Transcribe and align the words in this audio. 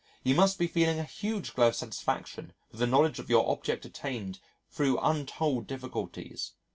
You 0.23 0.33
must 0.33 0.57
be 0.57 0.65
feeling 0.65 0.97
a 0.97 1.03
huge 1.03 1.53
glow 1.53 1.67
of 1.67 1.75
satisfaction 1.75 2.53
with 2.71 2.79
the 2.79 2.87
knowledge 2.87 3.19
of 3.19 3.29
your 3.29 3.47
object 3.47 3.85
attained 3.85 4.39
through 4.67 4.97
untold 4.97 5.67
difficulties. 5.67 6.53